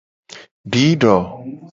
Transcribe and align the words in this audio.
Dido. 0.71 1.13